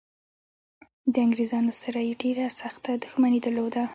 د 1.13 1.15
انګریزانو 1.25 1.71
سره 1.81 1.99
یې 2.07 2.13
ډېره 2.23 2.45
سخته 2.61 2.89
دښمني 3.03 3.39
درلوده. 3.45 3.83